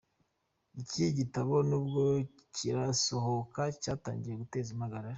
Iki 0.81 1.05
gitabo 1.17 1.53
nubwo 1.69 2.03
kirasohoka 2.55 3.61
cyatangiye 3.81 4.35
guteza 4.41 4.69
impagarara. 4.75 5.09